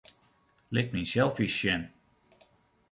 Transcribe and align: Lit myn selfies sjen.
Lit 0.73 0.87
myn 0.91 1.07
selfies 1.13 1.53
sjen. 1.57 1.83